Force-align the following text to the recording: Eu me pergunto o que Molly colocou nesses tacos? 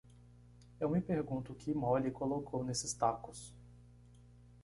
Eu 0.79 0.89
me 0.89 0.99
pergunto 0.99 1.51
o 1.51 1.55
que 1.55 1.75
Molly 1.75 2.09
colocou 2.09 2.63
nesses 2.63 2.91
tacos? 2.91 3.53